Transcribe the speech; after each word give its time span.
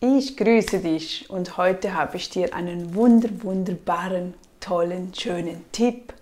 Ich 0.00 0.36
grüße 0.36 0.78
dich 0.78 1.28
und 1.28 1.56
heute 1.56 1.92
habe 1.92 2.18
ich 2.18 2.30
dir 2.30 2.54
einen 2.54 2.94
wunder, 2.94 3.30
wunderbaren, 3.42 4.34
tollen, 4.60 5.12
schönen 5.12 5.64
Tipp 5.72 6.12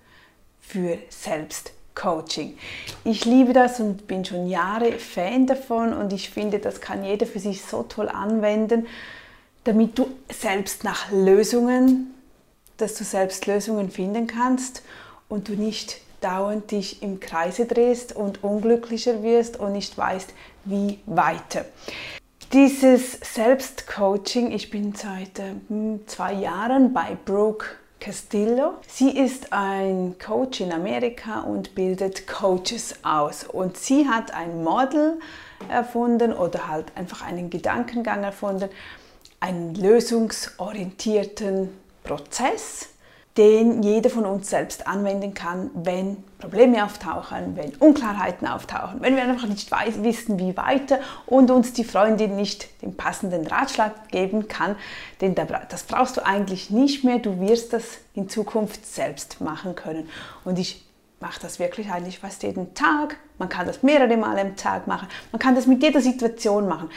für 0.59 0.97
Selbstcoaching. 1.09 2.57
Ich 3.03 3.25
liebe 3.25 3.53
das 3.53 3.79
und 3.79 4.07
bin 4.07 4.25
schon 4.25 4.47
Jahre 4.47 4.93
Fan 4.93 5.45
davon 5.45 5.93
und 5.93 6.11
ich 6.11 6.31
finde, 6.31 6.57
das 6.57 6.81
kann 6.81 7.03
jeder 7.03 7.27
für 7.27 7.37
sich 7.37 7.63
so 7.63 7.83
toll 7.83 8.09
anwenden, 8.09 8.87
damit 9.63 9.99
du 9.99 10.09
selbst 10.27 10.83
nach 10.83 11.11
Lösungen, 11.11 12.15
dass 12.77 12.95
du 12.95 13.03
selbst 13.03 13.45
Lösungen 13.45 13.91
finden 13.91 14.25
kannst 14.25 14.81
und 15.29 15.49
du 15.49 15.53
nicht 15.53 16.01
dauernd 16.21 16.71
dich 16.71 17.03
im 17.03 17.19
Kreise 17.19 17.67
drehst 17.67 18.15
und 18.15 18.43
unglücklicher 18.43 19.21
wirst 19.21 19.59
und 19.59 19.73
nicht 19.73 19.95
weißt, 19.95 20.33
wie 20.65 20.97
weiter. 21.05 21.63
Dieses 22.53 23.19
Selbstcoaching, 23.33 24.51
ich 24.53 24.69
bin 24.69 24.95
seit 24.95 25.37
äh, 25.37 25.55
zwei 26.05 26.31
Jahren 26.31 26.93
bei 26.93 27.17
Brooke 27.25 27.65
Castillo. 27.99 28.75
Sie 28.87 29.09
ist 29.09 29.51
ein 29.51 30.15
Coach 30.17 30.61
in 30.61 30.71
Amerika 30.71 31.41
und 31.41 31.75
bildet 31.75 32.25
Coaches 32.25 32.95
aus. 33.03 33.43
Und 33.43 33.75
sie 33.75 34.07
hat 34.07 34.33
ein 34.33 34.63
Model 34.63 35.19
erfunden 35.67 36.31
oder 36.31 36.69
halt 36.69 36.85
einfach 36.95 37.21
einen 37.21 37.49
Gedankengang 37.49 38.23
erfunden, 38.23 38.69
einen 39.41 39.75
lösungsorientierten 39.75 41.69
Prozess, 42.05 42.87
den 43.37 43.83
jeder 43.83 44.09
von 44.09 44.25
uns 44.25 44.49
selbst 44.49 44.87
anwenden 44.87 45.35
kann, 45.35 45.69
wenn 45.75 46.17
Probleme 46.39 46.83
auftauchen, 46.83 47.55
wenn 47.55 47.75
Unklarheiten 47.75 48.47
auftauchen, 48.47 49.01
wenn 49.01 49.15
wir 49.15 49.23
einfach 49.23 49.47
nicht 49.47 49.69
weiß, 49.69 50.03
wissen, 50.03 50.39
wie 50.39 50.57
weiter 50.57 50.99
und 51.27 51.51
uns 51.51 51.73
die 51.73 51.83
Freundin 51.83 52.35
nicht 52.35 52.81
den 52.81 52.97
passenden 52.97 53.45
Ratschlag 53.45 54.09
geben 54.09 54.47
kann, 54.47 54.75
denn 55.21 55.35
das 55.35 55.83
brauchst 55.83 56.17
du 56.17 56.25
eigentlich 56.25 56.71
nicht 56.71 57.03
mehr, 57.03 57.19
du 57.19 57.39
wirst 57.39 57.73
das 57.73 57.99
in 58.15 58.27
Zukunft 58.27 58.85
selbst 58.85 59.39
machen 59.39 59.75
können. 59.75 60.09
Und 60.43 60.57
ich 60.57 60.83
mache 61.19 61.39
das 61.39 61.59
wirklich 61.59 61.91
eigentlich 61.91 62.19
fast 62.19 62.43
jeden 62.43 62.73
Tag, 62.73 63.17
man 63.37 63.49
kann 63.49 63.67
das 63.67 63.83
mehrere 63.83 64.17
Male 64.17 64.41
am 64.41 64.55
Tag 64.55 64.87
machen, 64.87 65.07
man 65.31 65.39
kann 65.39 65.55
das 65.55 65.67
mit 65.67 65.83
jeder 65.83 66.01
Situation 66.01 66.67
machen. 66.67 66.89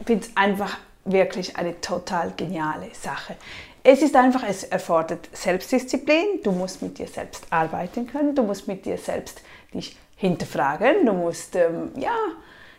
Ich 0.00 0.06
finde 0.06 0.26
es 0.26 0.36
einfach 0.36 0.78
wirklich 1.06 1.56
eine 1.56 1.80
total 1.80 2.32
geniale 2.36 2.88
Sache. 2.92 3.36
Es 3.82 4.02
ist 4.02 4.16
einfach, 4.16 4.42
es 4.48 4.64
erfordert 4.64 5.28
Selbstdisziplin. 5.32 6.42
Du 6.42 6.50
musst 6.50 6.82
mit 6.82 6.98
dir 6.98 7.06
selbst 7.06 7.46
arbeiten 7.50 8.06
können. 8.08 8.34
Du 8.34 8.42
musst 8.42 8.66
mit 8.66 8.84
dir 8.84 8.98
selbst 8.98 9.40
dich 9.72 9.96
hinterfragen. 10.16 11.06
Du 11.06 11.12
musst, 11.12 11.54
ähm, 11.54 11.92
ja, 11.96 12.16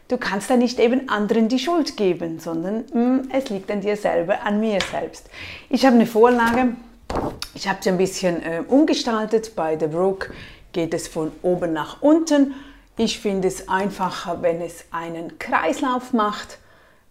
du 0.10 0.18
kannst 0.18 0.50
da 0.50 0.58
nicht 0.58 0.80
eben 0.80 1.08
anderen 1.08 1.48
die 1.48 1.60
Schuld 1.60 1.96
geben, 1.96 2.40
sondern 2.40 2.84
mh, 2.92 3.00
mm, 3.00 3.30
es 3.32 3.50
liegt 3.50 3.72
an 3.72 3.80
dir 3.80 3.96
selber, 3.96 4.42
an 4.44 4.60
mir 4.60 4.80
selbst. 4.92 5.30
Ich 5.70 5.86
habe 5.86 5.96
eine 5.96 6.08
Vorlage. 6.08 6.74
Ich 7.54 7.70
habe 7.70 7.80
sie 7.82 7.90
ein 7.90 7.98
bisschen 7.98 8.44
äh, 8.44 8.64
umgestaltet. 8.68 9.56
Bei 9.56 9.80
The 9.80 9.88
Brook 9.88 10.34
geht 10.74 10.94
es 10.94 11.08
von 11.08 11.32
oben 11.42 11.72
nach 11.72 12.02
unten. 12.02 12.54
Ich 12.98 13.20
finde 13.20 13.48
es 13.48 13.70
einfacher, 13.70 14.42
wenn 14.42 14.60
es 14.60 14.86
einen 14.92 15.40
Kreislauf 15.40 16.12
macht. 16.12 16.58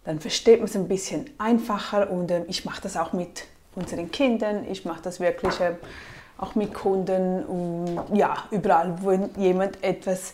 Dann 0.07 0.21
versteht 0.21 0.59
man 0.59 0.69
es 0.69 0.75
ein 0.77 0.87
bisschen 0.87 1.29
einfacher 1.37 2.09
und 2.09 2.31
äh, 2.31 2.45
ich 2.47 2.63
mache 2.63 2.81
das 2.81 2.95
auch 2.95 3.11
mit 3.11 3.43
unseren 3.75 4.09
Kindern. 4.09 4.65
Ich 4.71 4.85
mache 4.85 5.01
das 5.01 5.19
wirklich 5.19 5.59
äh, 5.59 5.73
auch 6.37 6.55
mit 6.55 6.73
Kunden 6.73 7.43
und 7.43 8.15
ja, 8.15 8.45
überall, 8.51 8.97
wo 9.01 9.11
jemand 9.37 9.83
etwas, 9.83 10.33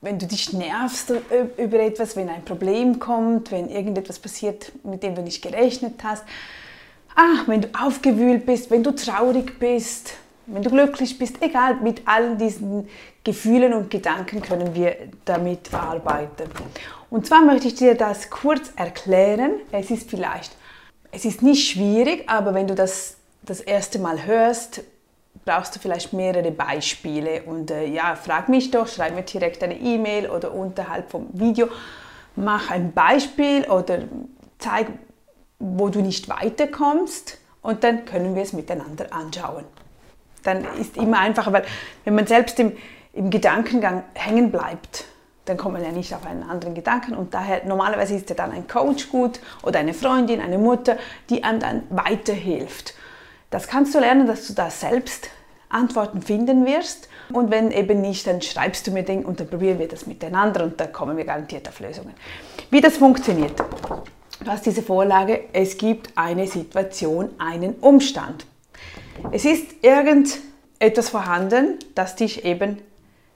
wenn 0.00 0.18
du 0.18 0.26
dich 0.26 0.52
nervst 0.52 1.12
äh, 1.12 1.62
über 1.62 1.78
etwas, 1.78 2.16
wenn 2.16 2.28
ein 2.28 2.44
Problem 2.44 2.98
kommt, 2.98 3.52
wenn 3.52 3.68
irgendetwas 3.68 4.18
passiert, 4.18 4.72
mit 4.82 5.04
dem 5.04 5.14
du 5.14 5.22
nicht 5.22 5.42
gerechnet 5.42 6.02
hast, 6.02 6.24
ah, 7.14 7.44
wenn 7.46 7.60
du 7.60 7.68
aufgewühlt 7.80 8.46
bist, 8.46 8.68
wenn 8.68 8.82
du 8.82 8.90
traurig 8.90 9.60
bist, 9.60 10.14
wenn 10.48 10.62
du 10.62 10.70
glücklich 10.70 11.18
bist, 11.18 11.42
egal, 11.42 11.76
mit 11.76 12.02
all 12.06 12.36
diesen 12.36 12.88
Gefühlen 13.24 13.72
und 13.74 13.90
Gedanken 13.90 14.42
können 14.42 14.74
wir 14.74 14.96
damit 15.24 15.72
arbeiten. 15.72 16.50
Und 17.10 17.26
zwar 17.26 17.42
möchte 17.42 17.68
ich 17.68 17.74
dir 17.74 17.94
das 17.94 18.30
kurz 18.30 18.72
erklären. 18.76 19.52
Es 19.72 19.90
ist 19.90 20.10
vielleicht 20.10 20.52
es 21.10 21.24
ist 21.24 21.42
nicht 21.42 21.68
schwierig, 21.68 22.24
aber 22.28 22.54
wenn 22.54 22.66
du 22.66 22.74
das 22.74 23.16
das 23.42 23.60
erste 23.60 23.98
Mal 23.98 24.26
hörst, 24.26 24.82
brauchst 25.44 25.74
du 25.74 25.80
vielleicht 25.80 26.12
mehrere 26.12 26.50
Beispiele. 26.50 27.42
Und 27.44 27.70
äh, 27.70 27.86
ja, 27.86 28.14
frag 28.14 28.48
mich 28.48 28.70
doch, 28.70 28.86
schreib 28.86 29.14
mir 29.14 29.22
direkt 29.22 29.62
eine 29.62 29.78
E-Mail 29.78 30.28
oder 30.28 30.52
unterhalb 30.52 31.10
vom 31.10 31.28
Video. 31.32 31.68
Mach 32.36 32.70
ein 32.70 32.92
Beispiel 32.92 33.64
oder 33.70 34.00
zeig, 34.58 34.88
wo 35.58 35.88
du 35.88 36.00
nicht 36.00 36.28
weiterkommst 36.28 37.38
und 37.62 37.84
dann 37.84 38.04
können 38.04 38.34
wir 38.34 38.42
es 38.42 38.52
miteinander 38.52 39.12
anschauen. 39.12 39.64
Dann 40.48 40.64
ist 40.80 40.96
immer 40.96 41.18
einfacher, 41.18 41.52
weil 41.52 41.64
wenn 42.04 42.14
man 42.14 42.26
selbst 42.26 42.58
im, 42.58 42.72
im 43.12 43.28
Gedankengang 43.28 44.02
hängen 44.14 44.50
bleibt, 44.50 45.04
dann 45.44 45.58
kommt 45.58 45.74
man 45.74 45.84
ja 45.84 45.92
nicht 45.92 46.14
auf 46.14 46.26
einen 46.26 46.42
anderen 46.42 46.74
Gedanken. 46.74 47.14
Und 47.14 47.34
daher, 47.34 47.66
normalerweise 47.66 48.14
ist 48.14 48.30
ja 48.30 48.34
dann 48.34 48.50
ein 48.50 48.66
Coach 48.66 49.10
gut 49.10 49.40
oder 49.62 49.78
eine 49.78 49.92
Freundin, 49.92 50.40
eine 50.40 50.56
Mutter, 50.56 50.96
die 51.28 51.44
einem 51.44 51.60
dann 51.60 51.82
weiterhilft. 51.90 52.94
Das 53.50 53.68
kannst 53.68 53.94
du 53.94 54.00
lernen, 54.00 54.26
dass 54.26 54.46
du 54.46 54.54
da 54.54 54.70
selbst 54.70 55.28
Antworten 55.68 56.22
finden 56.22 56.64
wirst. 56.64 57.10
Und 57.30 57.50
wenn 57.50 57.70
eben 57.70 58.00
nicht, 58.00 58.26
dann 58.26 58.40
schreibst 58.40 58.86
du 58.86 58.90
mir 58.90 59.02
Dinge 59.02 59.26
und 59.26 59.40
dann 59.40 59.48
probieren 59.48 59.78
wir 59.78 59.88
das 59.88 60.06
miteinander 60.06 60.64
und 60.64 60.80
dann 60.80 60.92
kommen 60.92 61.18
wir 61.18 61.26
garantiert 61.26 61.68
auf 61.68 61.78
Lösungen. 61.80 62.14
Wie 62.70 62.80
das 62.80 62.96
funktioniert. 62.96 63.58
Du 64.40 64.50
hast 64.50 64.64
diese 64.64 64.82
Vorlage, 64.82 65.44
es 65.52 65.76
gibt 65.76 66.16
eine 66.16 66.46
Situation, 66.46 67.30
einen 67.38 67.74
Umstand. 67.74 68.46
Es 69.32 69.44
ist 69.44 69.82
irgendetwas 69.82 71.08
vorhanden, 71.10 71.78
das 71.94 72.16
dich 72.16 72.44
eben 72.44 72.78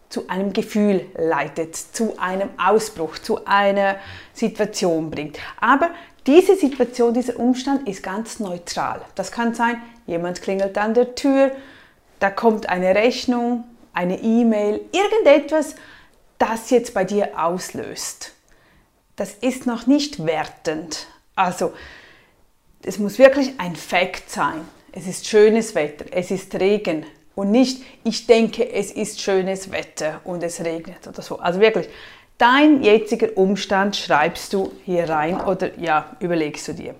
zu 0.08 0.28
einem 0.28 0.52
Gefühl 0.52 1.06
leitet, 1.16 1.74
zu 1.74 2.18
einem 2.18 2.50
Ausbruch, 2.58 3.18
zu 3.18 3.46
einer 3.46 3.96
Situation 4.34 5.10
bringt. 5.10 5.38
Aber 5.58 5.90
diese 6.26 6.56
Situation, 6.56 7.14
dieser 7.14 7.38
Umstand 7.38 7.88
ist 7.88 8.02
ganz 8.02 8.38
neutral. 8.38 9.00
Das 9.14 9.32
kann 9.32 9.54
sein, 9.54 9.82
jemand 10.06 10.42
klingelt 10.42 10.76
an 10.78 10.94
der 10.94 11.14
Tür, 11.14 11.52
da 12.20 12.30
kommt 12.30 12.68
eine 12.68 12.94
Rechnung, 12.94 13.64
eine 13.92 14.20
E-Mail, 14.20 14.80
irgendetwas, 14.92 15.74
das 16.38 16.70
jetzt 16.70 16.94
bei 16.94 17.04
dir 17.04 17.42
auslöst. 17.42 18.32
Das 19.16 19.34
ist 19.34 19.66
noch 19.66 19.86
nicht 19.86 20.24
wertend. 20.24 21.06
Also, 21.34 21.72
es 22.84 22.98
muss 22.98 23.18
wirklich 23.18 23.58
ein 23.58 23.76
Fakt 23.76 24.30
sein. 24.30 24.66
Es 24.92 25.06
ist 25.06 25.26
schönes 25.26 25.74
Wetter, 25.74 26.04
es 26.10 26.30
ist 26.30 26.54
Regen, 26.54 27.06
und 27.34 27.50
nicht, 27.50 27.82
ich 28.04 28.26
denke, 28.26 28.70
es 28.72 28.90
ist 28.90 29.20
schönes 29.20 29.70
Wetter 29.70 30.20
und 30.24 30.42
es 30.42 30.62
regnet 30.62 31.06
oder 31.06 31.22
so. 31.22 31.38
Also 31.38 31.60
wirklich, 31.60 31.88
dein 32.38 32.82
jetziger 32.82 33.28
Umstand 33.36 33.96
schreibst 33.96 34.52
du 34.52 34.72
hier 34.84 35.08
rein 35.08 35.40
oder 35.40 35.78
ja, 35.78 36.14
überlegst 36.20 36.68
du 36.68 36.74
dir. 36.74 36.94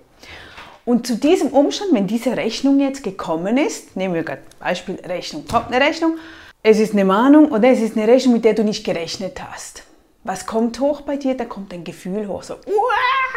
Und 0.85 1.07
zu 1.07 1.15
diesem 1.15 1.49
Umstand, 1.49 1.93
wenn 1.93 2.07
diese 2.07 2.35
Rechnung 2.35 2.79
jetzt 2.79 3.03
gekommen 3.03 3.57
ist, 3.57 3.95
nehmen 3.95 4.15
wir 4.15 4.23
gerade 4.23 4.41
Beispiel 4.59 4.95
Rechnung, 5.05 5.45
kommt 5.47 5.71
eine 5.71 5.85
Rechnung, 5.85 6.17
es 6.61 6.79
ist 6.79 6.93
eine 6.93 7.05
Mahnung 7.05 7.51
oder 7.51 7.69
es 7.69 7.79
ist 7.79 7.95
eine 7.95 8.07
Rechnung, 8.07 8.33
mit 8.33 8.45
der 8.45 8.53
du 8.53 8.63
nicht 8.63 8.83
gerechnet 8.83 9.39
hast. 9.41 9.83
Was 10.23 10.45
kommt 10.45 10.79
hoch 10.79 11.01
bei 11.01 11.17
dir? 11.17 11.35
Da 11.35 11.45
kommt 11.45 11.73
ein 11.73 11.83
Gefühl 11.83 12.27
hoch, 12.27 12.43
so, 12.43 12.55
uah, 12.55 13.33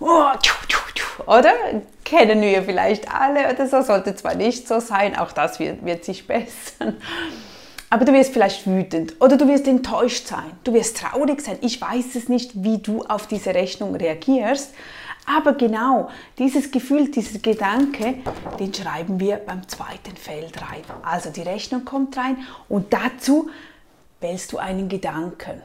tschu, 0.00 0.54
tschu, 0.68 0.80
tschu, 0.94 1.22
oder? 1.26 1.52
kennen 2.10 2.42
wir 2.42 2.64
vielleicht 2.64 3.08
alle 3.08 3.52
oder 3.52 3.68
so, 3.68 3.82
sollte 3.82 4.16
zwar 4.16 4.34
nicht 4.34 4.66
so 4.66 4.80
sein, 4.80 5.16
auch 5.16 5.30
das 5.30 5.60
wird, 5.60 5.84
wird 5.84 6.04
sich 6.04 6.26
bessern. 6.26 6.96
Aber 7.88 8.04
du 8.04 8.12
wirst 8.12 8.32
vielleicht 8.32 8.66
wütend 8.66 9.14
oder 9.20 9.36
du 9.36 9.46
wirst 9.46 9.68
enttäuscht 9.68 10.26
sein, 10.26 10.50
du 10.64 10.72
wirst 10.74 10.96
traurig 10.96 11.40
sein. 11.40 11.58
Ich 11.60 11.80
weiß 11.80 12.16
es 12.16 12.28
nicht, 12.28 12.64
wie 12.64 12.78
du 12.78 13.04
auf 13.04 13.28
diese 13.28 13.54
Rechnung 13.54 13.94
reagierst. 13.94 14.74
Aber 15.24 15.52
genau 15.52 16.08
dieses 16.38 16.72
Gefühl, 16.72 17.10
dieser 17.12 17.38
Gedanke, 17.38 18.14
den 18.58 18.74
schreiben 18.74 19.20
wir 19.20 19.36
beim 19.36 19.68
zweiten 19.68 20.16
Feld 20.16 20.60
rein. 20.60 20.82
Also 21.02 21.30
die 21.30 21.42
Rechnung 21.42 21.84
kommt 21.84 22.16
rein 22.16 22.38
und 22.68 22.92
dazu 22.92 23.50
wählst 24.20 24.52
du 24.52 24.58
einen 24.58 24.88
Gedanken 24.88 25.62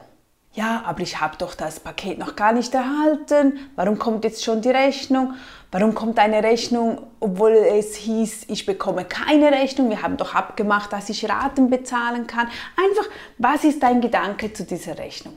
ja, 0.56 0.82
aber 0.86 1.02
ich 1.02 1.20
habe 1.20 1.36
doch 1.36 1.54
das 1.54 1.78
Paket 1.80 2.18
noch 2.18 2.34
gar 2.34 2.52
nicht 2.52 2.74
erhalten. 2.74 3.58
Warum 3.76 3.98
kommt 3.98 4.24
jetzt 4.24 4.42
schon 4.42 4.62
die 4.62 4.70
Rechnung? 4.70 5.34
Warum 5.70 5.94
kommt 5.94 6.18
eine 6.18 6.42
Rechnung, 6.42 7.02
obwohl 7.20 7.52
es 7.52 7.94
hieß, 7.96 8.46
ich 8.48 8.64
bekomme 8.64 9.04
keine 9.04 9.52
Rechnung? 9.52 9.90
Wir 9.90 10.00
haben 10.00 10.16
doch 10.16 10.34
abgemacht, 10.34 10.94
dass 10.94 11.10
ich 11.10 11.28
Raten 11.28 11.68
bezahlen 11.68 12.26
kann. 12.26 12.48
Einfach, 12.76 13.10
was 13.36 13.64
ist 13.64 13.82
dein 13.82 14.00
Gedanke 14.00 14.50
zu 14.54 14.64
dieser 14.64 14.96
Rechnung? 14.96 15.36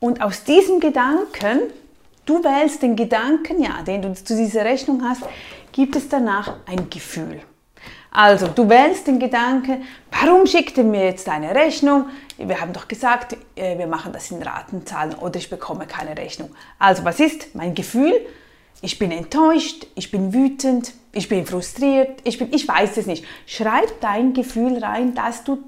Und 0.00 0.20
aus 0.20 0.42
diesem 0.42 0.80
Gedanken, 0.80 1.60
du 2.26 2.42
wählst 2.42 2.82
den 2.82 2.96
Gedanken, 2.96 3.62
ja, 3.62 3.82
den 3.86 4.02
du 4.02 4.12
zu 4.14 4.34
dieser 4.34 4.64
Rechnung 4.64 5.02
hast, 5.08 5.22
gibt 5.70 5.94
es 5.94 6.08
danach 6.08 6.56
ein 6.66 6.90
Gefühl. 6.90 7.40
Also, 8.10 8.48
du 8.48 8.68
wählst 8.68 9.06
den 9.06 9.20
Gedanken, 9.20 9.84
warum 10.10 10.44
schickt 10.44 10.76
er 10.78 10.84
mir 10.84 11.04
jetzt 11.04 11.28
eine 11.28 11.54
Rechnung? 11.54 12.06
Wir 12.46 12.60
haben 12.60 12.72
doch 12.72 12.88
gesagt, 12.88 13.36
äh, 13.54 13.78
wir 13.78 13.86
machen 13.86 14.12
das 14.12 14.30
in 14.30 14.42
Ratenzahlen 14.42 15.14
oder 15.14 15.36
ich 15.36 15.50
bekomme 15.50 15.86
keine 15.86 16.16
Rechnung. 16.16 16.50
Also, 16.78 17.04
was 17.04 17.20
ist 17.20 17.54
mein 17.54 17.74
Gefühl? 17.74 18.20
ich 18.82 18.98
bin 18.98 19.12
enttäuscht, 19.12 19.86
ich 19.94 20.10
bin 20.10 20.32
wütend, 20.32 20.94
ich 21.12 21.28
bin 21.28 21.46
frustriert, 21.46 22.20
ich 22.24 22.38
bin, 22.38 22.52
ich 22.52 22.66
weiß 22.66 22.96
es 22.96 23.06
nicht. 23.06 23.24
Schreib 23.46 24.00
dein 24.00 24.32
Gefühl 24.32 24.82
rein, 24.82 25.14
dass 25.14 25.44
du 25.44 25.58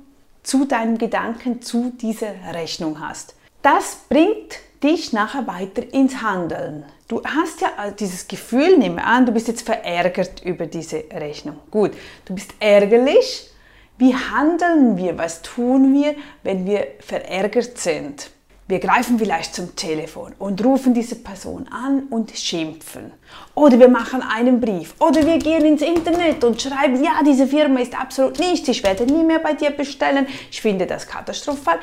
zu 0.43 0.65
deinen 0.65 0.99
Gedanken 0.99 1.63
zu 1.63 1.93
dieser 2.01 2.33
Rechnung 2.53 3.01
hast. 3.01 3.35
Das 3.61 3.99
bringt 4.09 4.59
dich 4.83 5.13
nachher 5.13 5.47
weiter 5.47 5.83
ins 5.93 6.21
Handeln. 6.23 6.85
Du 7.07 7.23
hast 7.23 7.61
ja 7.61 7.91
dieses 7.91 8.27
Gefühl, 8.27 8.79
nehme 8.79 9.05
an, 9.05 9.27
du 9.27 9.33
bist 9.33 9.47
jetzt 9.47 9.63
verärgert 9.63 10.43
über 10.43 10.67
diese 10.67 11.05
Rechnung. 11.13 11.59
Gut, 11.71 11.93
du 12.25 12.35
bist 12.35 12.55
ärgerlich. 12.59 13.52
Wie 13.99 14.15
handeln 14.15 14.97
wir? 14.97 15.19
Was 15.19 15.43
tun 15.43 15.95
wir, 15.95 16.15
wenn 16.43 16.67
wir 16.67 16.87
verärgert 17.01 17.79
sind? 17.79 18.31
Wir 18.69 18.79
greifen 18.79 19.19
vielleicht 19.19 19.55
zum 19.55 19.77
Telefon 19.77 20.35
und 20.39 20.65
rufen 20.65 20.95
diese 20.95 21.17
Person 21.17 21.69
an 21.69 22.05
und 22.11 22.31
schimpfen. 22.31 23.13
Oder 23.55 23.79
wir 23.79 23.89
machen 23.89 24.23
einen 24.23 24.61
Brief. 24.61 24.95
Oder 24.99 25.27
wir 25.27 25.39
gehen 25.39 25.65
ins 25.67 25.83
Internet 25.83 26.43
und 26.43 26.63
schreiben, 26.63 27.03
ja, 27.05 27.21
diese 27.27 27.47
Firma 27.47 27.81
ist 27.81 28.01
absolut 28.01 28.39
nichts, 28.39 28.69
ich 28.69 28.83
werde 28.83 29.05
nie 29.05 29.25
mehr 29.25 29.41
bei 29.41 29.53
dir 29.53 29.71
bestellen, 29.71 30.27
ich 30.51 30.63
finde 30.63 30.87
das 30.87 31.07
katastrophal. 31.07 31.81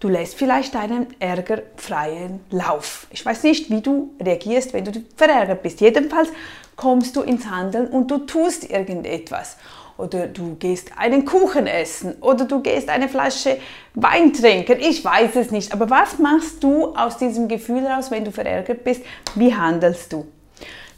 Du 0.00 0.08
lässt 0.08 0.34
vielleicht 0.34 0.74
deinen 0.74 1.06
Ärger 1.18 1.62
freien 1.76 2.40
Lauf. 2.50 3.06
Ich 3.10 3.24
weiß 3.24 3.42
nicht, 3.44 3.70
wie 3.70 3.80
du 3.80 4.10
reagierst, 4.22 4.72
wenn 4.72 4.84
du 4.84 4.92
verärgert 5.16 5.62
bist. 5.62 5.80
Jedenfalls 5.80 6.28
kommst 6.76 7.16
du 7.16 7.22
ins 7.22 7.48
Handeln 7.48 7.88
und 7.88 8.10
du 8.10 8.18
tust 8.18 8.70
irgendetwas. 8.70 9.56
Oder 9.98 10.28
du 10.28 10.54
gehst 10.54 10.92
einen 10.96 11.24
Kuchen 11.24 11.66
essen 11.66 12.14
oder 12.20 12.44
du 12.44 12.62
gehst 12.62 12.88
eine 12.88 13.08
Flasche 13.08 13.58
Wein 13.94 14.32
trinken. 14.32 14.78
Ich 14.78 15.04
weiß 15.04 15.34
es 15.34 15.50
nicht. 15.50 15.72
Aber 15.72 15.90
was 15.90 16.18
machst 16.18 16.62
du 16.62 16.94
aus 16.94 17.18
diesem 17.18 17.48
Gefühl 17.48 17.82
heraus, 17.82 18.10
wenn 18.12 18.24
du 18.24 18.30
verärgert 18.30 18.84
bist? 18.84 19.02
Wie 19.34 19.52
handelst 19.52 20.12
du? 20.12 20.26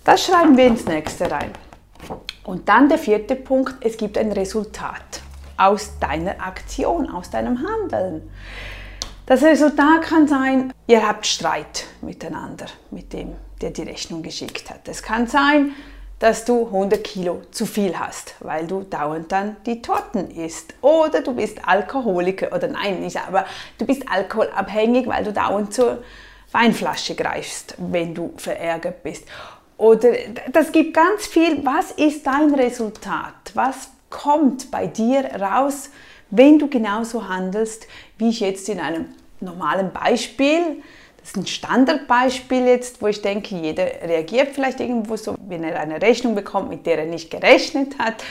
Das 0.05 0.25
schreiben 0.25 0.57
wir 0.57 0.67
ins 0.67 0.85
nächste 0.85 1.31
rein. 1.31 1.51
Und 2.45 2.69
dann 2.69 2.91
der 2.91 2.99
vierte 2.99 3.37
Punkt, 3.37 3.75
es 3.81 3.97
gibt 3.97 4.19
ein 4.19 4.33
Resultat 4.33 5.23
aus 5.57 5.99
deiner 5.99 6.41
Aktion, 6.41 7.09
aus 7.11 7.31
deinem 7.31 7.59
Handeln. 7.67 8.31
Das 9.25 9.43
Resultat 9.43 10.03
kann 10.03 10.27
sein, 10.27 10.73
ihr 10.87 11.07
habt 11.07 11.27
Streit 11.27 11.85
miteinander, 12.03 12.67
mit 12.91 13.13
dem, 13.13 13.33
der 13.63 13.71
die 13.71 13.83
Rechnung 13.83 14.23
geschickt 14.23 14.69
hat. 14.69 14.89
Es 14.89 15.03
kann 15.03 15.27
sein, 15.27 15.73
dass 16.21 16.45
du 16.45 16.67
100 16.67 17.03
Kilo 17.03 17.43
zu 17.51 17.67
viel 17.67 17.99
hast, 17.99 18.37
weil 18.41 18.67
du 18.67 18.83
dauernd 18.83 19.33
dann 19.33 19.57
die 19.67 19.83
Torten 19.83 20.31
isst. 20.31 20.75
Oder 20.81 21.23
du 21.23 21.35
bist 21.35 21.59
Alkoholiker, 21.67 22.55
oder 22.55 22.69
nein, 22.69 23.01
nicht, 23.01 23.17
aber 23.17 23.45
du 23.79 23.87
bist 23.87 24.05
alkoholabhängig, 24.09 25.09
weil 25.09 25.25
du 25.25 25.33
dauernd 25.33 25.75
zur 25.75 26.05
Weinflasche 26.53 27.15
greifst, 27.15 27.75
wenn 27.79 28.15
du 28.15 28.33
verärgert 28.37 29.03
bist. 29.03 29.25
Oder 29.77 30.11
das 30.53 30.71
gibt 30.73 30.95
ganz 30.95 31.27
viel. 31.27 31.65
Was 31.65 31.91
ist 31.93 32.27
dein 32.27 32.55
Resultat? 32.55 33.53
Was 33.55 33.89
kommt 34.11 34.71
bei 34.71 34.87
dir 34.87 35.25
raus, 35.41 35.91
wenn 36.31 36.59
du 36.59 36.69
genauso 36.69 37.29
handelst, 37.29 37.87
wie 38.19 38.29
ich 38.29 38.41
jetzt 38.41 38.69
in 38.69 38.81
einem 38.81 39.07
normalen 39.41 39.93
Beispiel. 39.93 40.83
Ist 41.31 41.37
ein 41.37 41.47
Standardbeispiel 41.47 42.67
jetzt, 42.67 43.01
wo 43.01 43.07
ich 43.07 43.23
denke, 43.23 43.55
jeder 43.55 43.85
reagiert 43.85 44.49
vielleicht 44.53 44.81
irgendwo 44.81 45.15
so, 45.15 45.37
wenn 45.47 45.63
er 45.63 45.79
eine 45.79 46.03
Rechnung 46.03 46.35
bekommt, 46.35 46.71
mit 46.71 46.87
der 46.87 46.99
er 46.99 47.05
nicht 47.05 47.31
gerechnet 47.31 47.97
hat. 48.01 48.25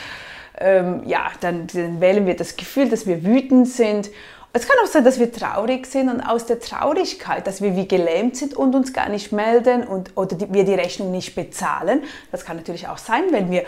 Ähm, 0.58 1.04
ja, 1.06 1.30
dann, 1.40 1.66
dann 1.68 2.02
wählen 2.02 2.26
wir 2.26 2.36
das 2.36 2.56
Gefühl, 2.56 2.90
dass 2.90 3.06
wir 3.06 3.24
wütend 3.24 3.68
sind. 3.68 4.10
Es 4.52 4.68
kann 4.68 4.76
auch 4.84 4.86
sein, 4.86 5.02
dass 5.02 5.18
wir 5.18 5.32
traurig 5.32 5.86
sind 5.86 6.10
und 6.10 6.20
aus 6.20 6.44
der 6.44 6.60
Traurigkeit, 6.60 7.46
dass 7.46 7.62
wir 7.62 7.74
wie 7.74 7.88
gelähmt 7.88 8.36
sind 8.36 8.52
und 8.52 8.74
uns 8.74 8.92
gar 8.92 9.08
nicht 9.08 9.32
melden 9.32 9.82
und, 9.84 10.14
oder 10.14 10.36
die, 10.36 10.52
wir 10.52 10.64
die 10.64 10.74
Rechnung 10.74 11.10
nicht 11.10 11.34
bezahlen. 11.34 12.02
Das 12.30 12.44
kann 12.44 12.58
natürlich 12.58 12.86
auch 12.86 12.98
sein, 12.98 13.22
wenn 13.30 13.50
wir, 13.50 13.64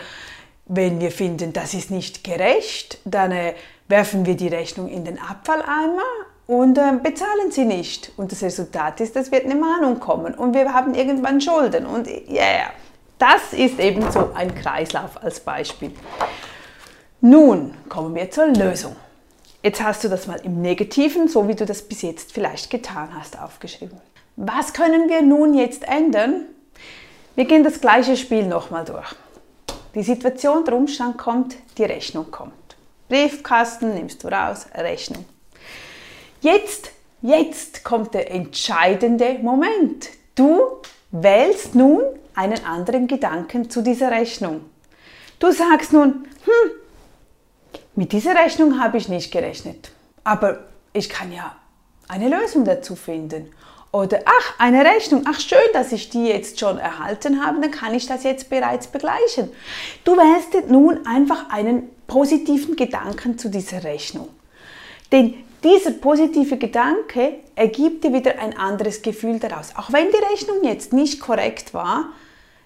wenn 0.67 1.01
wir 1.01 1.09
finden, 1.09 1.53
das 1.53 1.73
ist 1.73 1.89
nicht 1.89 2.23
gerecht, 2.23 2.99
dann 3.03 3.31
äh, 3.31 3.55
werfen 3.87 4.27
wir 4.27 4.35
die 4.35 4.49
Rechnung 4.49 4.89
in 4.89 5.05
den 5.05 5.17
Abfalleimer 5.17 6.03
und 6.47 6.77
äh, 6.77 6.93
bezahlen 7.01 7.51
sie 7.51 7.65
nicht. 7.65 8.11
Und 8.17 8.31
das 8.31 8.43
Resultat 8.43 8.99
ist, 8.99 9.15
es 9.15 9.31
wird 9.31 9.45
eine 9.45 9.55
Mahnung 9.55 9.99
kommen 9.99 10.33
und 10.33 10.53
wir 10.53 10.73
haben 10.73 10.93
irgendwann 10.93 11.41
Schulden. 11.41 11.85
Und 11.85 12.07
ja, 12.07 12.43
yeah, 12.43 12.69
das 13.17 13.53
ist 13.53 13.79
eben 13.79 14.11
so 14.11 14.31
ein 14.33 14.53
Kreislauf 14.53 15.21
als 15.23 15.39
Beispiel. 15.39 15.91
Nun 17.21 17.73
kommen 17.87 18.13
wir 18.15 18.29
zur 18.29 18.47
Lösung. 18.47 18.95
Jetzt 19.61 19.81
hast 19.81 20.03
du 20.03 20.09
das 20.09 20.27
mal 20.27 20.41
im 20.43 20.61
Negativen, 20.61 21.29
so 21.29 21.47
wie 21.47 21.55
du 21.55 21.65
das 21.65 21.83
bis 21.83 22.01
jetzt 22.01 22.33
vielleicht 22.33 22.69
getan 22.69 23.09
hast, 23.17 23.39
aufgeschrieben. 23.39 23.97
Was 24.35 24.73
können 24.73 25.07
wir 25.07 25.21
nun 25.21 25.53
jetzt 25.53 25.87
ändern? 25.87 26.47
Wir 27.35 27.45
gehen 27.45 27.63
das 27.63 27.79
gleiche 27.79 28.17
Spiel 28.17 28.45
nochmal 28.45 28.83
durch. 28.83 29.15
Die 29.95 30.03
Situation, 30.03 30.65
der 30.65 30.73
Umstand 30.73 31.17
kommt, 31.17 31.55
die 31.77 31.85
Rechnung 31.85 32.29
kommt. 32.29 32.53
Briefkasten 33.07 33.93
nimmst 33.93 34.23
du 34.23 34.27
raus, 34.27 34.67
Rechnung. 34.75 35.23
Jetzt, 36.43 36.91
jetzt 37.21 37.85
kommt 37.85 38.13
der 38.13 38.29
entscheidende 38.29 39.39
Moment. 39.41 40.09
Du 40.35 40.59
wählst 41.09 41.73
nun 41.73 42.01
einen 42.35 42.65
anderen 42.65 43.07
Gedanken 43.07 43.69
zu 43.69 43.81
dieser 43.81 44.11
Rechnung. 44.11 44.59
Du 45.39 45.53
sagst 45.53 45.93
nun, 45.93 46.27
hm, 46.43 46.71
mit 47.95 48.11
dieser 48.11 48.35
Rechnung 48.35 48.83
habe 48.83 48.97
ich 48.97 49.07
nicht 49.07 49.31
gerechnet, 49.31 49.91
aber 50.25 50.65
ich 50.91 51.07
kann 51.07 51.31
ja 51.31 51.55
eine 52.09 52.27
Lösung 52.27 52.65
dazu 52.65 52.97
finden. 52.97 53.49
Oder, 53.93 54.19
ach, 54.25 54.55
eine 54.57 54.83
Rechnung, 54.83 55.23
ach 55.25 55.39
schön, 55.39 55.59
dass 55.71 55.93
ich 55.93 56.09
die 56.09 56.25
jetzt 56.25 56.59
schon 56.59 56.77
erhalten 56.77 57.45
habe, 57.45 57.61
dann 57.61 57.71
kann 57.71 57.93
ich 57.93 58.05
das 58.05 58.23
jetzt 58.23 58.49
bereits 58.49 58.87
begleichen. 58.87 59.49
Du 60.03 60.17
wählst 60.17 60.69
nun 60.69 61.07
einfach 61.07 61.49
einen 61.49 61.89
positiven 62.05 62.75
Gedanken 62.75 63.37
zu 63.37 63.47
dieser 63.47 63.85
Rechnung. 63.85 64.27
Denn 65.13 65.35
dieser 65.63 65.91
positive 65.91 66.57
Gedanke 66.57 67.35
ergibt 67.55 68.03
dir 68.03 68.13
wieder 68.13 68.39
ein 68.39 68.57
anderes 68.57 69.01
Gefühl 69.01 69.39
daraus. 69.39 69.75
Auch 69.75 69.91
wenn 69.91 70.07
die 70.09 70.33
Rechnung 70.33 70.63
jetzt 70.63 70.93
nicht 70.93 71.19
korrekt 71.19 71.73
war, 71.73 72.09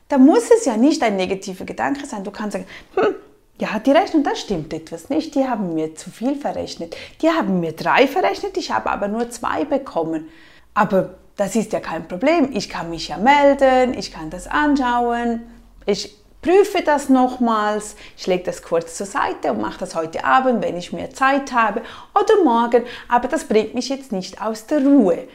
dann 0.10 0.26
muss 0.26 0.50
es 0.52 0.66
ja 0.66 0.78
nicht 0.78 1.04
ein 1.04 1.16
negativer 1.16 1.66
Gedanke 1.66 2.06
sein. 2.06 2.24
Du 2.24 2.32
kannst 2.32 2.54
sagen, 2.54 2.66
hm, 2.96 3.16
ja, 3.60 3.80
die 3.80 3.92
Rechnung, 3.92 4.24
da 4.24 4.36
stimmt 4.36 4.74
etwas 4.74 5.10
nicht. 5.10 5.36
Die 5.36 5.48
haben 5.48 5.74
mir 5.74 5.96
zu 5.96 6.10
viel 6.12 6.36
verrechnet. 6.36 6.96
Die 7.22 7.30
haben 7.30 7.60
mir 7.60 7.74
drei 7.74 8.08
verrechnet, 8.08 8.58
ich 8.58 8.72
habe 8.72 8.90
aber 8.90 9.08
nur 9.08 9.30
zwei 9.30 9.66
bekommen. 9.66 10.30
Aber 10.74 11.16
das 11.36 11.56
ist 11.56 11.74
ja 11.74 11.80
kein 11.80 12.08
Problem. 12.08 12.50
Ich 12.54 12.70
kann 12.70 12.90
mich 12.90 13.10
ja 13.10 13.18
melden, 13.18 13.98
ich 13.98 14.12
kann 14.12 14.30
das 14.30 14.48
anschauen. 14.48 15.42
Ich 15.86 16.16
prüfe 16.42 16.82
das 16.84 17.10
nochmals, 17.10 17.96
ich 18.18 18.44
das 18.44 18.62
kurz 18.62 18.96
zur 18.96 19.08
Seite 19.08 19.52
und 19.52 19.62
mache 19.62 19.80
das 19.80 19.96
heute 19.96 20.24
Abend, 20.24 20.64
wenn 20.64 20.78
ich 20.78 20.94
mehr 20.94 21.12
Zeit 21.12 21.52
habe 21.52 21.82
oder 22.14 22.44
morgen, 22.44 22.84
aber 23.08 23.28
das 23.28 23.46
bringt 23.46 23.74
mich 23.74 23.90
jetzt 23.90 24.12
nicht 24.12 24.42
aus 24.42 24.66
der 24.66 24.80
Ruhe. 24.80 25.28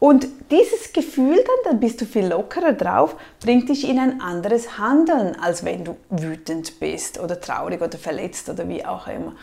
Und 0.00 0.28
dieses 0.50 0.92
Gefühl 0.92 1.36
dann, 1.36 1.56
dann 1.64 1.80
bist 1.80 2.00
du 2.00 2.04
viel 2.04 2.26
lockerer 2.26 2.72
drauf, 2.72 3.16
bringt 3.40 3.68
dich 3.68 3.88
in 3.88 3.98
ein 3.98 4.20
anderes 4.20 4.78
Handeln, 4.78 5.36
als 5.40 5.64
wenn 5.64 5.84
du 5.84 5.96
wütend 6.10 6.78
bist 6.78 7.18
oder 7.18 7.40
traurig 7.40 7.82
oder 7.82 7.98
verletzt 7.98 8.48
oder 8.48 8.68
wie 8.68 8.84
auch 8.84 9.08
immer. 9.08 9.34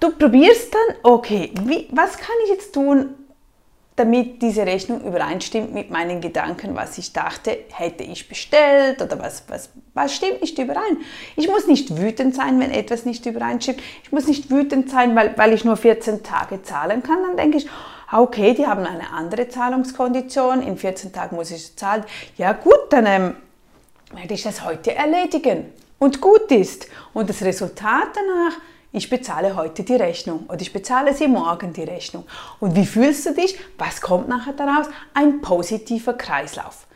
Du 0.00 0.10
probierst 0.10 0.74
dann, 0.74 0.96
okay, 1.04 1.52
wie, 1.62 1.88
was 1.92 2.18
kann 2.18 2.34
ich 2.44 2.50
jetzt 2.50 2.74
tun, 2.74 3.14
damit 3.96 4.42
diese 4.42 4.66
Rechnung 4.66 5.02
übereinstimmt 5.02 5.72
mit 5.72 5.90
meinen 5.90 6.20
Gedanken, 6.20 6.74
was 6.74 6.98
ich 6.98 7.12
dachte, 7.12 7.56
hätte 7.72 8.02
ich 8.02 8.28
bestellt 8.28 9.00
oder 9.00 9.20
was, 9.20 9.44
was, 9.48 9.70
was 9.94 10.12
stimmt 10.12 10.40
nicht 10.40 10.58
überein. 10.58 10.98
Ich 11.36 11.48
muss 11.48 11.68
nicht 11.68 11.96
wütend 11.96 12.34
sein, 12.34 12.58
wenn 12.58 12.72
etwas 12.72 13.04
nicht 13.04 13.24
übereinstimmt. 13.24 13.80
Ich 14.02 14.10
muss 14.10 14.26
nicht 14.26 14.50
wütend 14.50 14.90
sein, 14.90 15.14
weil, 15.14 15.38
weil 15.38 15.52
ich 15.52 15.64
nur 15.64 15.76
14 15.76 16.24
Tage 16.24 16.62
zahlen 16.62 17.04
kann. 17.04 17.22
Dann 17.22 17.36
denke 17.36 17.58
ich, 17.58 17.68
ah, 18.10 18.20
okay, 18.20 18.54
die 18.54 18.66
haben 18.66 18.84
eine 18.84 19.10
andere 19.10 19.48
Zahlungskondition, 19.48 20.62
in 20.62 20.76
14 20.76 21.12
Tagen 21.12 21.36
muss 21.36 21.52
ich 21.52 21.76
zahlen. 21.76 22.02
Ja 22.36 22.52
gut, 22.52 22.86
dann 22.90 23.06
ähm, 23.06 23.34
werde 24.12 24.34
ich 24.34 24.42
das 24.42 24.64
heute 24.64 24.92
erledigen. 24.94 25.72
Und 26.00 26.20
gut 26.20 26.50
ist. 26.50 26.88
Und 27.12 27.30
das 27.30 27.42
Resultat 27.42 28.08
danach 28.14 28.58
ich 28.94 29.10
bezahle 29.10 29.56
heute 29.56 29.82
die 29.82 29.96
Rechnung 29.96 30.44
oder 30.46 30.60
ich 30.60 30.72
bezahle 30.72 31.14
sie 31.14 31.26
morgen 31.26 31.72
die 31.72 31.82
Rechnung. 31.82 32.24
Und 32.60 32.76
wie 32.76 32.86
fühlst 32.86 33.26
du 33.26 33.34
dich? 33.34 33.58
Was 33.76 34.00
kommt 34.00 34.28
nachher 34.28 34.52
daraus? 34.52 34.86
Ein 35.12 35.40
positiver 35.40 36.14
Kreislauf. 36.14 36.86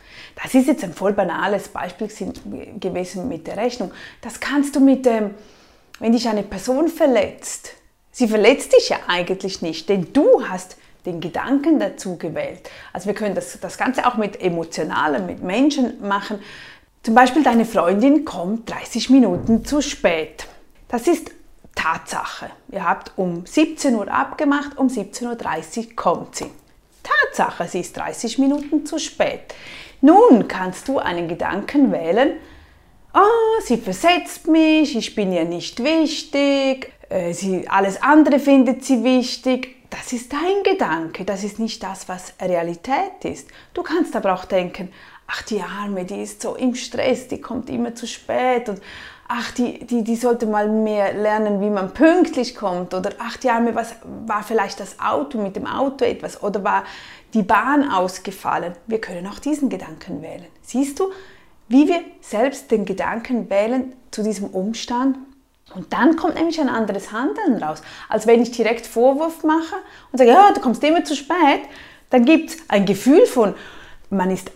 Das 0.41 0.55
ist 0.55 0.69
jetzt 0.69 0.85
ein 0.85 0.95
voll 0.95 1.13
banales 1.13 1.69
Beispiel 1.69 2.07
gewesen 2.07 3.27
mit 3.29 3.49
der 3.49 3.57
Rechnung. 3.57 3.91
Das 4.21 4.39
kannst 4.39 4.77
du 4.77 4.81
mit 4.81 5.07
dem, 5.07 5.35
wenn 5.99 6.13
dich 6.13 6.29
eine 6.29 6.45
Person 6.45 6.87
verletzt. 6.87 7.73
Sie 8.13 8.29
verletzt 8.29 8.73
dich 8.73 8.91
ja 8.91 8.99
eigentlich 9.09 9.61
nicht, 9.61 9.89
denn 9.89 10.13
du 10.13 10.49
hast 10.49 10.77
den 11.05 11.21
Gedanken 11.21 11.81
dazu 11.81 12.17
gewählt. 12.17 12.71
Also 12.93 13.07
wir 13.07 13.15
können 13.15 13.35
das, 13.35 13.59
das 13.59 13.77
Ganze 13.77 14.07
auch 14.07 14.17
mit 14.17 14.41
Emotionalen, 14.41 15.27
mit 15.27 15.43
Menschen 15.43 16.01
machen. 16.07 16.39
Zum 17.03 17.17
Beispiel 17.17 17.43
deine 17.43 17.65
Freundin 17.65 18.25
kommt 18.25 18.71
30 18.71 19.11
Minuten 19.11 19.65
zu 19.65 19.83
spät. 19.83 20.47
Das 20.89 21.09
ist 21.09 21.33
Tatsache. 21.79 22.51
Ihr 22.73 22.85
habt 22.85 23.13
um 23.17 23.47
17 23.47 23.95
Uhr 23.95 24.11
abgemacht, 24.11 24.77
um 24.77 24.89
17.30 24.89 25.79
Uhr 25.79 25.97
kommt 25.97 26.35
sie. 26.35 26.51
Tatsache, 27.05 27.69
sie 27.69 27.81
ist 27.81 27.97
30 27.97 28.39
Minuten 28.39 28.85
zu 28.85 28.99
spät. 28.99 29.55
Nun 30.01 30.49
kannst 30.49 30.89
du 30.89 30.99
einen 30.99 31.29
Gedanken 31.29 31.93
wählen, 31.93 32.33
oh, 33.15 33.61
sie 33.63 33.77
versetzt 33.77 34.49
mich, 34.49 34.97
ich 34.97 35.15
bin 35.15 35.33
ihr 35.33 35.45
nicht 35.45 35.83
wichtig, 35.83 36.93
äh, 37.11 37.33
sie, 37.33 37.69
alles 37.69 38.03
andere 38.03 38.41
findet 38.41 38.85
sie 38.85 39.05
wichtig. 39.05 39.77
Das 39.89 40.13
ist 40.13 40.33
dein 40.33 40.65
Gedanke, 40.65 41.25
das 41.25 41.45
ist 41.45 41.61
nicht 41.61 41.83
das, 41.83 42.09
was 42.09 42.35
Realität 42.43 43.25
ist. 43.25 43.49
Du 43.73 43.83
kannst 43.83 44.17
aber 44.17 44.35
auch 44.35 44.45
denken, 44.45 44.91
ach 45.29 45.43
die 45.43 45.63
Arme, 45.63 46.05
die 46.05 46.23
ist 46.23 46.43
so 46.43 46.57
im 46.57 46.75
Stress, 46.75 47.29
die 47.29 47.41
kommt 47.41 47.71
immer 47.71 47.95
zu 47.95 48.07
spät 48.07 48.69
und 48.69 48.83
ach, 49.29 49.53
die, 49.53 49.87
die, 49.87 50.03
die 50.03 50.17
sollte 50.17 50.47
mal 50.47 50.69
mehr 50.69 51.13
lernen, 51.13 51.61
wie 51.61 51.71
man 51.71 51.93
pünktlich 51.93 52.57
kommt 52.57 52.95
oder 52.95 53.11
ach, 53.19 53.37
die 53.37 53.51
Arme, 53.51 53.75
was 53.75 53.95
war 54.27 54.43
vielleicht 54.43 54.81
das 54.81 54.99
Auto 54.99 55.39
mit 55.39 55.55
dem 55.55 55.67
Auto 55.67 56.05
etwas 56.05 56.43
oder 56.43 56.65
war 56.65 56.85
die 57.35 57.43
Bahn 57.43 57.91
ausgefallen. 57.91 58.73
Wir 58.87 59.01
können 59.01 59.27
auch 59.27 59.39
diesen 59.39 59.69
Gedanken 59.69 60.23
wählen. 60.23 60.47
Siehst 60.63 60.99
du, 60.99 61.13
wie 61.69 61.87
wir 61.87 62.01
selbst 62.23 62.71
den 62.71 62.87
Gedanken 62.87 63.51
wählen 63.51 63.93
zu 64.11 64.23
diesem 64.23 64.49
Umstand? 64.49 65.19
Und 65.75 65.93
dann 65.93 66.17
kommt 66.17 66.37
nämlich 66.37 66.59
ein 66.59 66.71
anderes 66.71 67.13
Handeln 67.13 67.63
raus, 67.63 67.83
als 68.09 68.27
wenn 68.27 68.41
ich 68.41 68.53
direkt 68.53 68.87
Vorwurf 68.87 69.45
mache 69.45 69.77
und 70.11 70.19
sage, 70.19 70.31
ja, 70.31 70.51
du 70.53 70.63
kommst 70.63 70.83
immer 70.83 71.05
zu 71.05 71.15
spät. 71.15 71.61
Dann 72.09 72.25
gibt 72.25 72.51
es 72.51 72.57
ein 72.69 72.87
Gefühl 72.87 73.27
von, 73.27 73.55
man 74.09 74.31
ist 74.31 74.51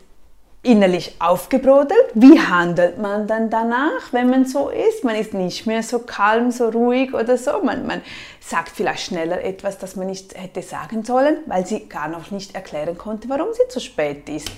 innerlich 0.62 1.16
aufgebrodelt. 1.19 2.07
Wie 2.14 2.40
handelt 2.40 2.99
man 2.99 3.26
dann 3.26 3.50
danach, 3.50 4.12
wenn 4.12 4.31
man 4.31 4.45
so 4.45 4.69
ist? 4.69 5.02
Man 5.02 5.16
ist 5.16 5.35
nicht 5.35 5.66
mehr 5.66 5.83
so 5.83 6.00
kalm, 6.00 6.52
so 6.52 6.69
ruhig 6.69 7.14
oder 7.14 7.37
so. 7.37 7.62
Man, 7.62 7.87
man 7.87 8.00
sagt 8.40 8.71
vielleicht 8.71 9.07
schneller 9.07 9.42
etwas, 9.42 9.78
das 9.78 9.97
man 9.97 10.07
nicht 10.07 10.35
hätte 10.38 10.62
sagen 10.62 11.04
sollen, 11.04 11.38
weil 11.47 11.66
sie 11.66 11.88
gar 11.88 12.09
noch 12.09 12.31
nicht 12.31 12.54
erklären 12.54 12.97
konnte, 12.97 13.28
warum 13.28 13.49
sie 13.52 13.69
zu 13.69 13.81
spät 13.81 14.28
ist. 14.28 14.50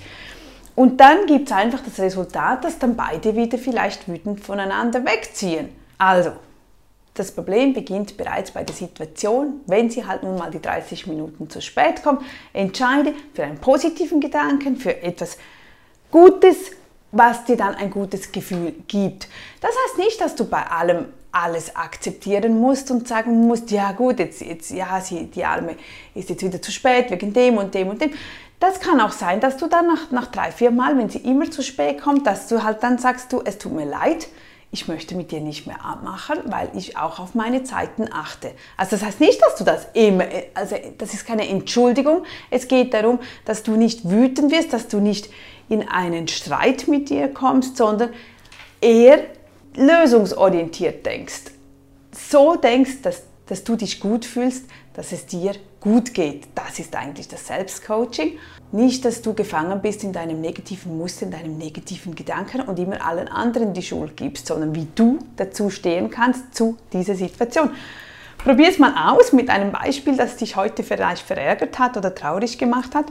Und 0.75 0.99
dann 0.99 1.25
gibt 1.25 1.49
es 1.49 1.55
einfach 1.55 1.79
das 1.83 1.99
Resultat, 1.99 2.63
dass 2.65 2.77
dann 2.77 2.95
beide 2.95 3.35
wieder 3.35 3.57
vielleicht 3.57 4.07
wütend 4.07 4.41
voneinander 4.41 5.03
wegziehen. 5.05 5.69
Also, 5.97 6.33
das 7.15 7.31
Problem 7.31 7.73
beginnt 7.73 8.17
bereits 8.17 8.51
bei 8.51 8.63
der 8.65 8.75
Situation, 8.75 9.61
wenn 9.67 9.89
sie 9.89 10.05
halt 10.05 10.23
nun 10.23 10.37
mal 10.37 10.51
die 10.51 10.61
30 10.61 11.07
Minuten 11.07 11.49
zu 11.49 11.61
spät 11.61 12.03
kommt. 12.03 12.23
Entscheide 12.51 13.13
für 13.33 13.43
einen 13.43 13.57
positiven 13.57 14.19
Gedanken, 14.19 14.75
für 14.75 15.01
etwas 15.01 15.37
Gutes, 16.11 16.71
was 17.11 17.45
dir 17.45 17.57
dann 17.57 17.75
ein 17.75 17.89
gutes 17.89 18.31
Gefühl 18.31 18.73
gibt. 18.87 19.27
Das 19.61 19.71
heißt 19.71 19.97
nicht, 19.97 20.19
dass 20.19 20.35
du 20.35 20.45
bei 20.45 20.63
allem 20.63 21.05
alles 21.31 21.75
akzeptieren 21.75 22.59
musst 22.59 22.91
und 22.91 23.07
sagen 23.07 23.47
musst, 23.47 23.69
ja 23.71 23.91
gut, 23.91 24.19
jetzt, 24.19 24.41
jetzt 24.41 24.71
ja, 24.71 25.01
sie, 25.01 25.25
die 25.25 25.43
Arme 25.43 25.75
ist 26.13 26.29
jetzt 26.29 26.43
wieder 26.43 26.61
zu 26.61 26.71
spät 26.71 27.11
wegen 27.11 27.33
dem 27.33 27.57
und 27.57 27.73
dem 27.73 27.89
und 27.89 28.01
dem. 28.01 28.11
Das 28.59 28.79
kann 28.79 29.01
auch 29.01 29.11
sein, 29.11 29.41
dass 29.41 29.57
du 29.57 29.67
dann 29.67 29.87
nach, 29.87 30.11
nach 30.11 30.27
drei, 30.27 30.51
vier 30.51 30.71
Mal, 30.71 30.97
wenn 30.97 31.09
sie 31.09 31.19
immer 31.19 31.51
zu 31.51 31.61
spät 31.61 32.01
kommt, 32.01 32.25
dass 32.25 32.47
du 32.47 32.63
halt 32.63 32.81
dann 32.83 32.97
sagst, 32.97 33.33
du, 33.33 33.41
es 33.43 33.57
tut 33.57 33.73
mir 33.73 33.85
leid, 33.85 34.27
ich 34.71 34.87
möchte 34.87 35.15
mit 35.15 35.31
dir 35.31 35.39
nicht 35.39 35.67
mehr 35.67 35.85
abmachen, 35.85 36.39
weil 36.45 36.69
ich 36.75 36.97
auch 36.97 37.19
auf 37.19 37.33
meine 37.33 37.63
Zeiten 37.63 38.11
achte. 38.11 38.51
Also 38.75 38.97
das 38.97 39.05
heißt 39.05 39.19
nicht, 39.21 39.41
dass 39.41 39.55
du 39.55 39.63
das 39.63 39.87
immer, 39.93 40.25
also 40.53 40.75
das 40.97 41.13
ist 41.13 41.25
keine 41.25 41.47
Entschuldigung. 41.47 42.25
Es 42.49 42.67
geht 42.67 42.93
darum, 42.93 43.19
dass 43.45 43.63
du 43.63 43.77
nicht 43.77 44.09
wütend 44.09 44.51
wirst, 44.51 44.73
dass 44.73 44.87
du 44.87 44.99
nicht 44.99 45.29
in 45.69 45.87
einen 45.87 46.27
Streit 46.27 46.87
mit 46.87 47.09
dir 47.09 47.27
kommst, 47.27 47.77
sondern 47.77 48.09
eher 48.81 49.19
lösungsorientiert 49.75 51.05
denkst. 51.05 51.51
So 52.11 52.55
denkst, 52.55 53.01
dass, 53.01 53.23
dass 53.47 53.63
du 53.63 53.75
dich 53.75 53.99
gut 53.99 54.25
fühlst, 54.25 54.65
dass 54.93 55.11
es 55.11 55.25
dir 55.25 55.53
gut 55.81 56.13
geht. 56.13 56.47
Das 56.55 56.79
ist 56.79 56.95
eigentlich 56.95 57.27
das 57.27 57.47
Selbstcoaching. 57.47 58.37
Nicht, 58.71 59.05
dass 59.05 59.21
du 59.21 59.33
gefangen 59.33 59.81
bist 59.81 60.03
in 60.03 60.13
deinem 60.13 60.41
negativen 60.41 60.97
Muster, 60.97 61.25
in 61.25 61.31
deinem 61.31 61.57
negativen 61.57 62.15
Gedanken 62.15 62.61
und 62.61 62.79
immer 62.79 63.05
allen 63.05 63.27
anderen 63.27 63.73
die 63.73 63.83
Schuld 63.83 64.17
gibst, 64.17 64.47
sondern 64.47 64.73
wie 64.73 64.87
du 64.95 65.19
dazu 65.35 65.69
stehen 65.69 66.09
kannst 66.09 66.55
zu 66.55 66.77
dieser 66.91 67.15
Situation. 67.15 67.71
Probier 68.43 68.69
es 68.69 68.79
mal 68.79 69.11
aus 69.11 69.33
mit 69.33 69.49
einem 69.49 69.71
Beispiel, 69.71 70.15
das 70.15 70.37
dich 70.37 70.55
heute 70.55 70.83
vielleicht 70.83 71.25
verärgert 71.25 71.79
hat 71.79 71.97
oder 71.97 72.13
traurig 72.13 72.57
gemacht 72.57 72.93
hat. 72.93 73.05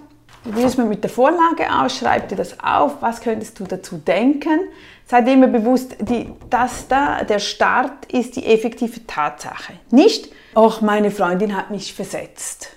Probier 0.45 0.67
es 0.67 0.77
mal 0.77 0.87
mit 0.87 1.03
der 1.03 1.11
Vorlage 1.11 1.73
aus, 1.73 1.97
schreib 1.97 2.29
dir 2.29 2.37
das 2.37 2.61
auf, 2.61 3.01
was 3.01 3.21
könntest 3.21 3.59
du 3.59 3.65
dazu 3.65 3.97
denken. 3.97 4.61
Sei 5.07 5.23
dir 5.23 5.33
immer 5.33 5.49
bewusst, 5.49 5.97
die, 6.01 6.31
das 6.51 6.87
da, 6.87 7.25
der 7.25 7.39
Start 7.39 8.13
ist 8.13 8.37
die 8.37 8.47
effektive 8.47 9.07
Tatsache. 9.07 9.75
Nicht, 9.91 10.31
ach, 10.55 10.81
meine 10.81 11.11
Freundin 11.11 11.57
hat 11.57 11.71
mich 11.71 11.95
versetzt. 11.95 12.69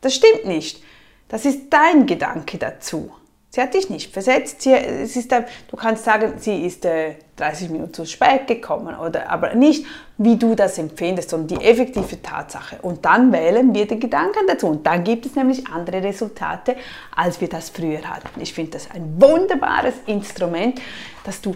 Das 0.00 0.14
stimmt 0.14 0.44
nicht. 0.44 0.82
Das 1.28 1.44
ist 1.44 1.70
dein 1.70 2.06
Gedanke 2.06 2.58
dazu. 2.58 3.10
Sie 3.50 3.60
hat 3.60 3.74
dich 3.74 3.90
nicht 3.90 4.12
versetzt. 4.12 4.62
Sie, 4.62 4.72
es 4.72 5.14
ist, 5.14 5.30
du 5.30 5.76
kannst 5.76 6.04
sagen, 6.04 6.34
sie 6.38 6.64
ist 6.64 6.84
äh, 6.84 7.16
30 7.36 7.70
Minuten 7.70 7.92
zu 7.92 8.06
spät 8.06 8.46
gekommen, 8.46 8.96
oder, 8.98 9.30
aber 9.30 9.54
nicht, 9.54 9.84
wie 10.24 10.36
du 10.36 10.54
das 10.54 10.78
empfindest, 10.78 11.30
sondern 11.30 11.58
die 11.58 11.64
effektive 11.64 12.22
Tatsache. 12.22 12.78
Und 12.82 13.04
dann 13.04 13.32
wählen 13.32 13.74
wir 13.74 13.86
den 13.86 14.00
Gedanken 14.00 14.46
dazu. 14.46 14.68
Und 14.68 14.86
dann 14.86 15.02
gibt 15.04 15.26
es 15.26 15.34
nämlich 15.34 15.66
andere 15.68 16.02
Resultate, 16.02 16.76
als 17.14 17.40
wir 17.40 17.48
das 17.48 17.70
früher 17.70 18.02
hatten. 18.02 18.40
Ich 18.40 18.52
finde 18.52 18.72
das 18.72 18.90
ein 18.90 19.20
wunderbares 19.20 19.94
Instrument, 20.06 20.80
dass 21.24 21.40
du 21.40 21.54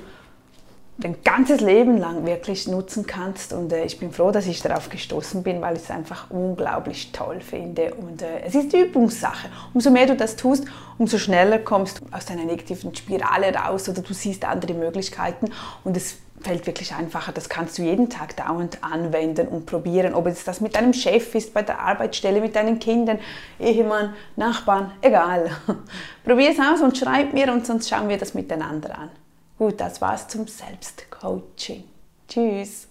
dein 0.99 1.23
ganzes 1.23 1.61
Leben 1.61 1.99
lang 1.99 2.25
wirklich 2.25 2.67
nutzen 2.67 3.07
kannst. 3.07 3.53
Und 3.53 3.73
äh, 3.73 3.85
ich 3.85 3.99
bin 3.99 4.13
froh, 4.13 4.31
dass 4.31 4.47
ich 4.47 4.63
darauf 4.63 4.89
gestoßen 4.89 5.43
bin, 5.43 5.61
weil 5.61 5.77
ich 5.77 5.83
es 5.83 5.91
einfach 5.91 6.31
unglaublich 6.31 7.13
toll 7.13 7.41
finde. 7.41 7.95
Und 7.95 8.23
äh, 8.23 8.41
es 8.47 8.55
ist 8.55 8.73
Übungssache. 8.73 9.49
Umso 9.75 9.91
mehr 9.91 10.07
du 10.07 10.17
das 10.17 10.37
tust, 10.37 10.65
umso 10.99 11.19
schneller 11.19 11.59
kommst 11.59 12.01
du 12.01 12.05
aus 12.11 12.25
deiner 12.27 12.45
negativen 12.45 12.95
Spirale 12.95 13.55
raus 13.55 13.89
oder 13.89 14.03
du 14.03 14.15
siehst 14.15 14.45
andere 14.45 14.75
Möglichkeiten 14.75 15.51
und 15.85 15.97
es 15.97 16.17
fällt 16.41 16.67
wirklich 16.67 16.95
einfacher. 16.95 17.33
Das 17.33 17.49
kannst 17.49 17.79
du 17.79 17.83
jeden 17.83 18.09
Tag 18.09 18.37
dauernd 18.37 18.83
anwenden 18.83 19.49
und 19.49 19.67
probieren. 19.67 20.15
Ob 20.15 20.27
es 20.27 20.45
das 20.45 20.61
mit 20.61 20.77
deinem 20.77 20.93
Chef 20.93 21.35
ist, 21.35 21.53
bei 21.53 21.63
der 21.63 21.81
Arbeitsstelle, 21.81 22.41
mit 22.41 22.57
deinen 22.57 22.79
Kindern, 22.79 23.19
Ehemann, 23.59 24.15
Nachbarn, 24.37 24.93
egal. 25.01 25.51
Probier 26.25 26.51
es 26.51 26.59
aus 26.59 26.81
und 26.81 26.97
schreib 26.97 27.33
mir 27.33 27.53
und 27.53 27.67
sonst 27.67 27.89
schauen 27.89 28.09
wir 28.09 28.19
das 28.19 28.35
miteinander 28.35 28.99
an. 28.99 29.11
Gut, 29.59 29.81
das 29.81 30.01
war's 30.03 30.29
zum 30.29 30.47
Selbstcoaching. 30.47 31.85
Tschüss! 32.29 32.89